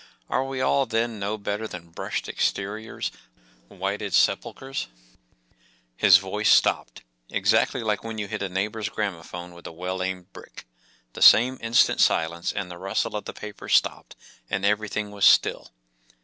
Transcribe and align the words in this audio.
Are 0.31 0.43
we 0.43 0.61
all 0.61 0.87
then 0.87 1.19
no 1.19 1.37
better 1.37 1.67
than 1.67 1.91
brushed 1.91 2.27
exteriors, 2.27 3.11
whited 3.69 4.13
sepulchres^" 4.13 4.87
His 5.95 6.17
voice 6.17 6.49
stopped—exactly 6.49 7.83
like 7.83 8.03
when 8.03 8.17
you 8.17 8.27
hit 8.27 8.41
a 8.41 8.49
neighbour’s 8.49 8.89
gramophone 8.89 9.53
with 9.53 9.67
a 9.67 9.71
well 9.71 10.01
aimed 10.01 10.33
brick, 10.33 10.65
that 11.13 11.31
instant 11.35 12.01
silence, 12.01 12.51
and 12.51 12.71
the 12.71 12.79
rustle 12.79 13.15
of 13.15 13.25
the 13.25 13.33
paper 13.33 13.69
stopped* 13.69 14.15
and 14.49 14.65
everything 14.65 15.11
was 15.11 15.23
still. 15.25 15.69